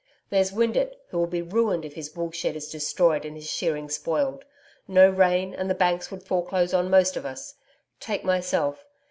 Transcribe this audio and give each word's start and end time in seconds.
There's 0.31 0.51
Windeatt, 0.51 0.95
who 1.09 1.19
will 1.19 1.27
be 1.27 1.43
ruined 1.43 1.85
if 1.85 1.93
his 1.93 2.15
wool 2.15 2.31
shed 2.31 2.55
is 2.55 2.71
destroyed 2.71 3.23
and 3.23 3.35
his 3.35 3.47
shearing 3.47 3.87
spoiled. 3.87 4.45
No 4.87 5.07
rain, 5.11 5.53
and 5.53 5.69
the 5.69 5.75
banks 5.75 6.09
would 6.09 6.23
foreclose 6.23 6.73
on 6.73 6.89
most 6.89 7.15
of 7.15 7.23
us. 7.23 7.53
Take 7.99 8.23
myself. 8.23 8.83